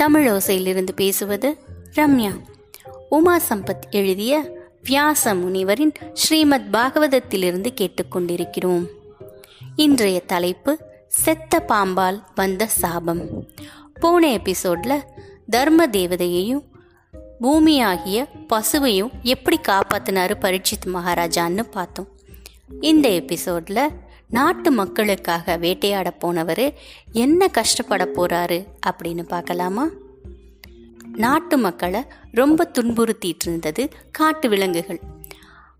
தமிழோசையிலிருந்து 0.00 0.92
பேசுவது 0.96 1.58
ரம்யா. 1.96 2.40
உமா 3.08 3.38
சம்பத் 3.48 3.90
எழுதிய 3.90 4.58
வியாச 4.82 5.34
முனிவரின் 5.34 5.94
ஸ்ரீமத் 6.12 6.74
பாகவதத்திலிருந்து 6.74 7.72
கேட்டுக்கொண்டிருக்கிறோம். 7.80 8.86
இன்றைய 9.76 10.20
தலைப்பு 10.20 10.78
செத்த 11.08 11.64
பாம்பால் 11.68 12.22
வந்த 12.34 12.66
சாபம். 12.66 13.46
போன 14.00 14.28
எபிசோட்ல 14.28 15.02
தர்ம 15.50 15.86
தேவதையையும் 15.86 16.62
பூமியாகிய 17.40 18.26
பசுவையும் 18.48 19.10
எப்படி 19.22 19.58
காப்பாத்தினாரு 19.68 20.34
பரீட்சித் 20.40 20.94
மகாராஜான்னு 20.94 21.62
பார்த்தோம். 21.62 22.08
இந்த 22.80 23.08
எபிசோட்ல 23.08 23.88
நாட்டு 24.30 24.70
மக்களுக்காக 24.70 25.56
வேட்டையாட 25.56 26.10
போனவர் 26.10 26.74
என்ன 27.12 27.48
கஷ்டப்பட 27.48 28.04
போறாரு 28.04 28.66
அப்படின்னு 28.86 29.22
பார்க்கலாமா? 29.22 29.88
நாட்டு 31.14 31.58
மக்களை 31.58 32.06
ரொம்ப 32.32 32.70
துன்புறுத்திட்டு 32.78 33.42
இருந்தது 33.42 33.88
காட்டு 34.12 34.48
விலங்குகள். 34.48 35.00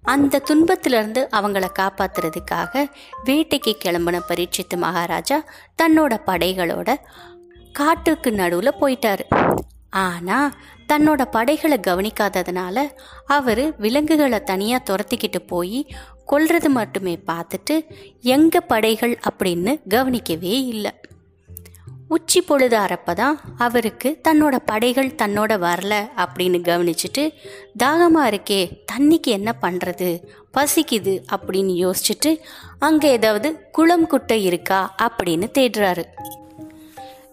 அந்த 0.02 0.38
துன்பத்திலிருந்து 0.38 1.28
அவங்கள 1.32 1.66
காப்பாத்துறதுக்காக 1.78 2.90
வேட்டைக்கு 3.24 3.74
கிளம்பின 3.84 4.20
பரீட்சித்து 4.28 4.76
மகாராஜா 4.76 5.44
தன்னோட 5.82 6.18
படைகளோட 6.26 6.96
காட்டுக்கு 7.72 8.32
நடுவில் 8.32 8.80
போயிட்டாரு. 8.80 9.24
ஆனா 9.90 10.52
தன்னோட 10.88 11.24
படைகளை 11.24 11.80
கவனிக்காததுனால 11.86 12.90
அவர் 13.26 13.76
விலங்குகளை 13.76 14.42
தனியாக 14.42 14.94
துரத்திக்கிட்டு 14.94 15.46
போய் 15.46 15.86
கொல்றது 16.28 16.68
மட்டுமே 16.68 17.22
பார்த்துட்டு 17.26 17.84
எங்க 18.22 18.60
படைகள்? 18.60 19.18
அப்படின்னு 19.30 19.80
கவனிக்கவே 19.88 20.64
இல்லை. 20.66 20.90
உச்சி 22.08 22.42
பொழுது 22.42 22.78
அறப்பதான் 22.78 23.34
அவருக்கு 23.58 24.20
தன்னோட 24.28 24.58
படைகள் 24.64 25.14
தன்னோட 25.14 25.52
வரல 25.60 26.08
அப்படின்னு 26.16 26.60
கவனிச்சுட்டு 26.60 27.32
தாகமாக 27.76 28.30
இருக்கே 28.30 28.76
தண்ணிக்கு 28.92 29.26
என்ன 29.26 29.54
பண்ணுறது 29.62 30.22
பசிக்குது 30.54 31.22
அப்படின்னு 31.30 31.90
யோசிச்சுட்டு 31.90 32.38
அங்கே 32.78 33.10
ஏதாவது 33.10 33.70
குளம் 33.70 34.06
குட்டை 34.06 34.44
இருக்கா? 34.44 34.94
அப்படின்னு 34.98 35.50
தேடுறாரு. 35.58 36.04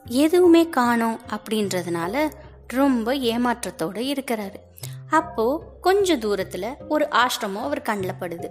எதுவுமே 0.06 0.70
காணோம் 0.70 1.20
அப்படின்றதுனால 1.30 2.32
ரொம்ப 2.68 3.16
ஏமாற்றத்தோடு 3.16 4.02
இருக்கிறாரு. 4.02 4.56
அப்போ 5.10 5.62
கொஞ்ச 5.82 6.18
தூரத்தில் 6.18 6.76
ஒரு 6.90 7.06
ஆசிரமம் 7.06 7.62
அவர் 7.62 7.82
கண்ணில் 7.82 8.20
படுது. 8.20 8.48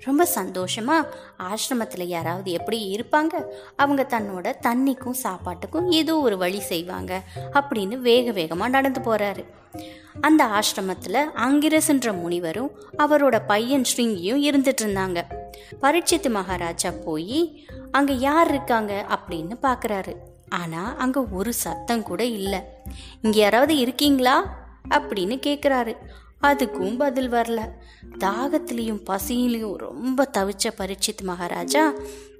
ரொம்ப 0.00 0.24
சந்தோஷமாக 0.24 1.08
ஆசிரமத்தில் 1.38 2.02
யாராவது 2.02 2.50
எப்படி 2.50 2.94
இருப்பாங்க? 2.94 3.44
அவங்க 3.76 4.06
தன்னோட 4.08 4.52
தண்ணிக்கும் 4.66 5.20
சாப்பாட்டுக்கும் 5.22 5.90
ஏதோ 5.90 6.18
ஒரு 6.18 6.36
வழி 6.36 6.60
செய்வாங்க 6.60 7.22
அப்படின்னு 7.52 7.98
வேக 7.98 8.30
வேகமாக 8.30 8.70
நடந்து 8.70 9.00
போகிறாரு 9.00 9.44
அந்த 10.20 10.46
ஆசிரமத்தில் 10.46 11.20
அங்கிரசுன்ற 11.36 12.20
முனிவரும் 12.20 12.70
அவரோட 12.98 13.42
பையன் 13.46 13.84
ஸ்ரீங்கியும் 13.96 14.42
இருந்துட்டு 14.50 14.82
இருந்தாங்க. 14.82 15.22
பரீட்சித்து 15.80 16.30
மகாராஜா 16.30 16.90
போய் 17.04 17.68
அங்கே 17.90 18.18
யார் 18.18 18.48
இருக்காங்க? 18.48 19.06
அப்படின்னு 19.08 19.56
பார்க்குறாரு 19.62 20.16
ஆனா 20.50 20.94
அங்க 20.94 21.24
ஒரு 21.24 21.52
சத்தம் 21.52 22.02
கூட 22.02 22.24
இல்லை. 22.24 22.60
இங்க 23.22 23.38
யாராவது 23.38 23.76
இருக்கீங்களா? 23.76 24.58
அப்படின்னு 24.90 25.38
கேக்குறாரு. 25.46 25.96
அதுக்கும் 26.42 26.96
பதில் 26.96 27.32
வரல. 27.32 27.70
தாகத்திலையும் 28.18 29.04
பசியிலையும் 29.04 29.74
ரொம்ப 29.74 30.30
தவிச்ச 30.32 30.70
பரீட்சித் 30.78 31.22
மகாராஜா 31.22 31.92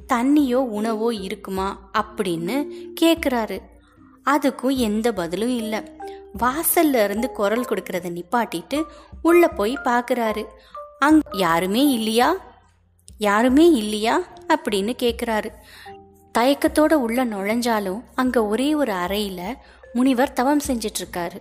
தண்ணியோ 0.08 0.55
உணவோ 0.55 1.14
இருக்குமா? 1.14 1.91
அப்படின்னு 1.92 2.67
கேக்குறாரு. 3.00 3.61
அதுக்கும் 4.24 4.77
எந்த 4.77 5.12
பதிலும் 5.12 5.56
இல்லை. 5.56 5.83
வாசல்ல 6.39 7.05
இருந்து 7.05 7.30
குரல் 7.30 7.67
கொடுக்கறத 7.69 8.22
நிப்பாட்டிட்டு 8.22 8.85
உள்ள 9.23 9.48
போய் 9.48 9.79
பார்க்குறாரு 9.85 10.46
அங் 10.98 11.20
யாருமே 11.33 11.89
இல்லையா? 11.89 12.36
யாருமே 13.18 13.70
இல்லையா? 13.70 14.20
அப்படின்னு 14.48 14.95
கேக்குறாரு. 15.02 15.51
தயக்கத்தோட 16.40 16.92
உள்ள 16.92 17.24
நுழைஞ்சாலும் 17.24 18.02
அங்க 18.14 18.46
ஒரே 18.46 18.74
ஒரு 18.74 18.92
அறையில 18.92 19.55
முனிவர் 19.92 20.33
தவம் 20.33 20.61
செஞ்சிட்டு 20.67 20.95
இருக்காரு 20.98 21.36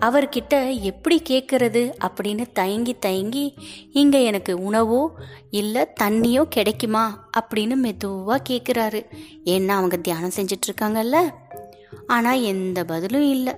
அவர்கிட்ட 0.00 0.80
எப்படி 0.80 1.22
கேட்கறது 1.28 1.92
அப்படின்னு 2.04 2.52
தயங்கி 2.52 2.98
தயங்கி 2.98 3.54
இங்க 3.92 4.18
எனக்கு 4.18 4.62
உணவோ 4.62 5.10
இல்ல 5.50 5.94
தண்ணியோ 6.00 6.42
கிடைக்குமா? 6.42 7.28
அப்படின்னு 7.40 7.74
மெதுவா 7.82 8.36
கேட்கிறாரு 8.48 9.06
ஏன்னா 9.44 9.68
அவங்க 9.68 9.96
தியானம் 9.96 10.32
செஞ்சிட்டு 10.36 10.66
இருக்காங்கல்ல 10.66 11.30
ஆனா 12.06 12.32
எந்த 12.32 12.84
பதிலும் 12.84 13.30
இல்லை. 13.30 13.54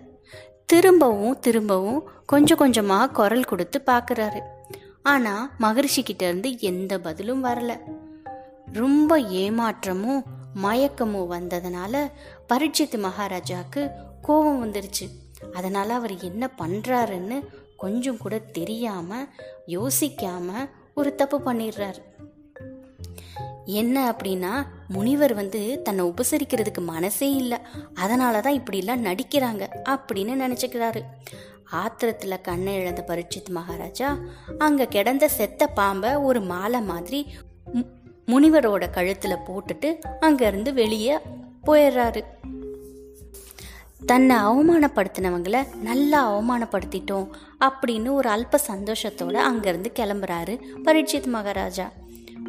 திரும்பவும் 0.66 1.38
திரும்பவும் 1.38 2.08
கொஞ்சம் 2.26 2.58
கொஞ்சமா 2.58 3.06
குரல் 3.06 3.44
கொடுத்து 3.44 3.82
பார்க்குறாரு 3.86 4.40
ஆனா 5.02 5.50
மகரிஷி 5.58 6.02
கிட்ட 6.02 6.24
இருந்து 6.24 6.60
எந்த 6.60 6.98
பதிலும் 6.98 7.44
வரல. 7.44 7.78
ரொம்ப 8.72 9.20
ஏமாற்றமும் 9.20 10.22
மயக்கமும் 10.62 11.30
வந்ததுனால 11.30 11.94
பரீட்சித்து 12.46 12.98
மகாராஜாவுக்கு 12.98 13.90
கோபம் 14.22 14.60
வந்துருச்சு. 14.64 15.06
அதனால் 15.52 15.90
அவர் 15.90 16.14
என்ன 16.22 16.50
பண்ணுறாருன்னு 16.58 17.38
கொஞ்சம் 17.76 18.18
கூட 18.18 18.38
தெரியாமல் 18.38 19.28
யோசிக்காமல் 19.66 20.70
ஒரு 20.94 21.14
தப்பு 21.14 21.38
பண்ணிடுறாரு. 21.38 22.02
என்ன 23.64 23.96
அப்படின்னா 24.10 24.52
முனிவர் 24.88 25.34
வந்து 25.34 25.82
தன்னை 25.82 26.02
உபசரிக்கிறதுக்கு 26.04 26.80
மனசே 26.80 27.28
இல்லை. 27.32 27.58
அதனால 27.94 28.40
தான் 28.40 28.58
இப்படிலாம் 28.60 29.06
நடிக்கிறாங்க 29.08 29.64
அப்படின்னு 29.88 30.34
நினச்சிக்கிறாரு. 30.44 31.02
ஆத்திரத்தில் 31.72 32.40
கண்ணை 32.40 32.74
இழந்த 32.74 33.04
பரீட்சித் 33.06 33.48
மகாராஜா 33.48 34.08
அங்கே 34.58 34.86
கிடந்த 34.86 35.28
செத்த 35.28 35.66
பாம்பை 35.66 36.14
ஒரு 36.14 36.40
மாலை 36.40 36.80
மாதிரி 36.82 37.20
முனிவரோட 38.26 38.90
கழுத்தில் 38.90 39.44
போட்டுட்டு 39.46 39.98
அங்கேருந்து 40.20 40.72
வெளியே 40.72 41.18
போயிடுறாரு 41.66 42.22
தன்னை 44.06 44.36
அவமானப்படுத்தினவங்கள 44.36 45.76
நல்லா 45.82 46.20
அவமானப்படுத்திட்டோம் 46.32 47.28
அப்படின்னு 47.60 48.12
ஒரு 48.12 48.28
அல்ப 48.30 48.58
சந்தோஷத்தோட 48.66 49.36
அங்கேருந்து 49.50 49.86
கிளம்புறாரு 49.98 50.54
பரீட்சித் 50.84 51.26
மகாராஜா. 51.26 51.90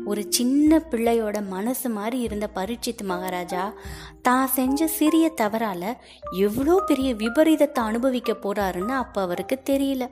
ஒரு 0.05 0.25
சின்ன 0.29 0.81
பிள்ளையோட 0.91 1.47
மனசு 1.47 1.89
மாதிரி 1.89 2.19
இருந்த 2.19 2.49
பரீட்சித் 2.55 3.03
மகாராஜா 3.03 3.73
தான் 4.21 4.47
செஞ்ச 4.47 4.87
சிறிய 4.87 5.31
தவறால 5.41 5.93
எவ்வளோ 6.31 6.83
பெரிய 6.85 7.13
விபரீதத்தை 7.13 7.79
அனுபவிக்க 7.79 8.33
போறாருன்னு 8.33 8.95
அப்போ 9.03 9.21
அவருக்கு 9.21 9.59
தெரியல. 9.65 10.09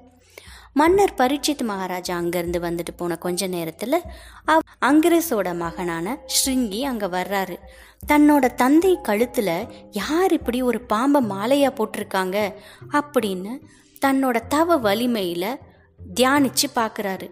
மன்னர் 0.76 1.14
பரீட்சித் 1.18 1.62
மகாராஜா 1.62 2.16
அங்கிருந்து 2.16 2.60
வந்துட்டு 2.60 2.92
போன 2.98 3.16
கொஞ்ச 3.16 3.48
நேரத்துல 3.48 3.98
அவ் 4.46 4.60
அங்கிரஸோட 4.86 5.56
மகனான 5.56 6.18
ஸ்ருங்கி 6.26 6.82
அங்க 6.82 7.08
வர்றாரு. 7.08 7.56
தன்னோட 8.08 8.54
தந்தை 8.54 8.98
கழுத்துல 9.08 9.68
யார் 9.92 10.34
இப்படி 10.34 10.62
ஒரு 10.62 10.82
பாம்பை 10.82 11.22
மாலையா 11.24 11.72
போட்டிருக்காங்க 11.72 12.54
அப்படின்னு 12.92 13.54
தன்னோட 14.06 14.48
தவ 14.48 14.80
வலிமையில 14.80 15.46
தியானிச்சு 16.20 16.68
பார்க்குறாரு 16.76 17.30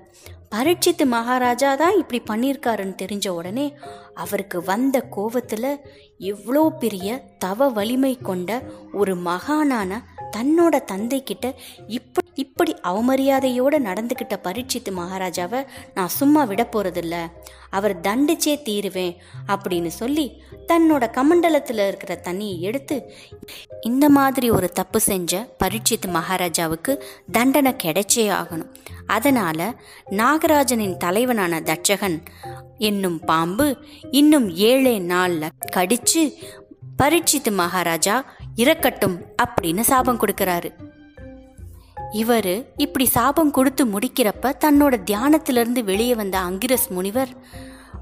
பரீட்சித்து 0.50 1.06
மகாராஜா 1.06 1.76
தான் 1.76 1.98
இப்படி 1.98 2.22
பண்ணியிருக்காருன்னு 2.30 2.96
தெரிஞ்ச 3.02 3.28
உடனே 3.28 3.78
அவருக்கு 4.14 4.64
வந்த 4.64 5.06
கோவத்துல 5.16 5.80
எவ்வளோ 6.18 6.70
பெரிய 6.70 7.24
தவ 7.38 7.70
வலிமை 7.70 8.18
கொண்ட 8.18 8.52
ஒரு 8.94 9.16
மகானான 9.16 10.02
தன்னோட 10.38 10.84
தந்தை 10.84 11.24
கிட்ட 11.24 11.48
இப்ப 11.88 12.23
இப்படி 12.34 12.76
அவமரியாதையோட 12.84 13.80
நடந்துக்கிட்ட 13.80 14.36
பரீட்சித்து 14.44 14.92
மகாராஜாவை 14.92 15.66
நான் 15.94 16.08
சும்மா 16.08 16.44
விட 16.44 16.70
போறதில்ல. 16.72 17.16
அவர் 17.70 18.00
தண்டிச்சே 18.00 18.62
தீருவேன் 18.62 19.18
அப்படின்னு 19.48 19.88
சொல்லி 19.88 20.44
தன்னோட 20.68 21.04
கமண்டலத்தில் 21.12 21.88
இருக்கிற 21.88 22.22
தண்ணியை 22.24 22.60
எடுத்து 22.60 23.12
இந்த 23.82 24.10
மாதிரி 24.10 24.50
ஒரு 24.50 24.70
தப்பு 24.70 25.00
செஞ்ச 25.00 25.56
பரீட்சித்து 25.64 26.08
மகாராஜாவுக்கு 26.08 27.04
தண்டனை 27.32 27.76
கிடைச்சே 27.84 28.26
ஆகணும். 28.32 28.74
அதனால 29.06 29.74
நாகராஜனின் 30.10 30.98
தலைவனான 30.98 31.60
தட்சகன் 31.60 32.22
என்னும் 32.78 33.20
பாம்பு 33.20 33.78
இன்னும் 34.12 34.56
ஏழே 34.56 35.00
நாள்ல 35.00 35.50
கடிச்சு 35.76 36.34
பரீட்சித்து 37.04 37.52
மகாராஜா 37.52 38.26
இறக்கட்டும் 38.56 39.18
அப்படின்னு 39.44 39.80
சாபம் 39.80 40.20
கொடுக்கிறாரு. 40.20 40.72
இவரு 42.14 42.68
இப்படி 42.78 43.06
சாபம் 43.06 43.52
கொடுத்து 43.52 43.86
முடிக்கிறப்ப 43.86 44.54
தன்னோட 44.66 45.04
தியானத்திலிருந்து 45.04 45.84
வெளியே 45.84 46.16
வந்த 46.16 46.38
அங்கிரஸ் 46.40 46.88
முனிவர் 46.90 47.32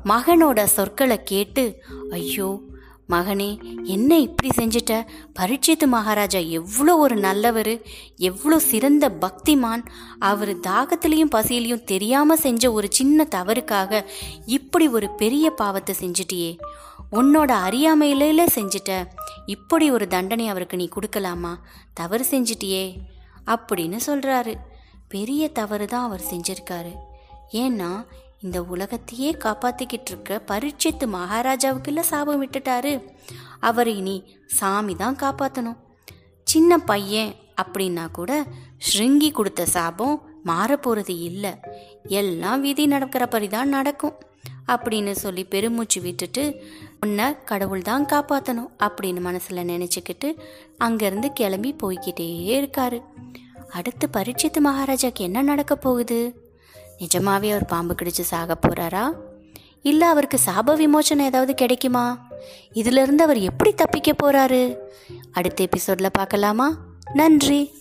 மகனோட 0.06 0.64
சொற்களை 0.64 1.24
கேட்டு 1.24 1.84
ஐயோ 2.10 2.70
மகனே 3.10 3.48
என்ன 3.84 4.20
இப்படி 4.20 4.50
செஞ்சிட்ட? 4.56 5.08
பரீட்சித்து 5.40 5.88
மகாராஜா 5.88 6.40
எவ்வளோ 6.40 6.98
ஒரு 6.98 7.16
நல்லவர் 7.16 7.72
எவ்வளோ 8.16 8.60
சிறந்த 8.60 9.06
பக்திமான். 9.22 9.84
அவர் 10.20 10.54
தாகத்திலையும் 10.58 11.34
பசியிலையும் 11.36 11.84
தெரியாமல் 11.84 12.38
செஞ்ச 12.38 12.72
ஒரு 12.72 12.88
சின்ன 12.90 13.28
தவறுக்காக 13.36 14.06
இப்படி 14.46 14.88
ஒரு 14.88 15.10
பெரிய 15.10 15.50
பாவத்தை 15.50 15.96
செஞ்சிட்டியே. 16.00 16.58
உன்னோட 17.12 17.52
அறியாமையிலே 17.68 18.46
செஞ்சிட்ட 18.56 19.08
இப்படி 19.46 19.92
ஒரு 19.92 20.08
தண்டனை 20.08 20.48
அவருக்கு 20.48 20.78
நீ 20.78 20.90
கொடுக்கலாமா? 20.96 21.54
தவறு 21.94 22.26
செஞ்சிட்டியே. 22.30 22.86
அப்படின்னு 23.46 24.00
சொல்கிறாரு 24.06 24.58
பெரிய 25.08 25.50
தவறு 25.50 25.88
தான் 25.88 26.04
அவர் 26.04 26.24
செஞ்சிருக்காரு. 26.32 26.94
ஏன்னா 27.52 28.06
இந்த 28.40 28.64
உலகத்தையே 28.64 29.32
காப்பாற்றிக்கிட்டு 29.32 30.12
இருக்க 30.12 30.42
பரீட்சித்து 30.48 31.08
மகாராஜாவுக்குள்ள 31.08 32.00
சாபம் 32.00 32.42
விட்டுட்டாரு. 32.44 33.04
அவர் 33.60 33.88
இனி 33.88 34.38
சாமி 34.46 34.96
தான் 34.96 35.16
காப்பாற்றணும் 35.16 35.78
சின்ன 36.44 36.78
பையன் 36.78 37.36
அப்படின்னா 37.62 38.12
கூட 38.12 38.46
ஸ்ருங்கி 38.78 39.32
கொடுத்த 39.32 39.66
சாபம் 39.66 40.30
மாறப்போகிறது 40.46 41.16
இல்லை. 41.22 41.54
எல்லாம் 42.08 42.62
விதி 42.62 42.88
நடக்கிறபடி 42.88 43.48
தான் 43.48 43.70
நடக்கும். 43.70 44.16
அப்படின்னு 44.68 45.12
சொல்லி 45.12 45.44
பெருமூச்சு 45.44 46.02
விட்டுட்டு 46.02 46.64
உன்னை 47.06 47.44
கடவுள் 47.46 47.82
தான் 47.82 48.06
காப்பாற்றணும் 48.06 48.70
அப்படின்னு 48.80 49.20
மனசில் 49.20 49.68
நினச்சிக்கிட்டு 49.68 50.36
அங்கேருந்து 50.80 51.26
கிளம்பி 51.34 51.76
போய்கிட்டே 51.84 52.28
இருக்காரு. 52.60 53.04
அடுத்து 53.70 54.10
பரீட்சித்து 54.10 54.62
மகாராஜாக்கு 54.66 55.20
என்ன 55.20 55.42
நடக்க 55.42 55.76
போகுது? 55.76 56.20
நிஜமாவே 57.00 57.50
அவர் 57.50 57.66
பாம்பு 57.66 57.96
கிடிச்சு 58.02 58.26
சாக 58.32 58.58
போகிறாரா 58.62 59.14
இல்லை 59.82 60.08
அவருக்கு 60.08 60.40
சாப 60.46 60.76
விமோச்சனம் 60.76 61.22
ஏதாவது 61.22 61.54
கிடைக்குமா? 61.54 62.28
இதிலிருந்து 62.74 63.24
அவர் 63.24 63.40
எப்படி 63.40 63.74
தப்பிக்க 63.74 64.12
போகிறாரு 64.12 64.78
அடுத்த 65.32 65.64
எபிசோடில் 65.64 66.12
பார்க்கலாமா? 66.12 66.78
நன்றி. 67.14 67.74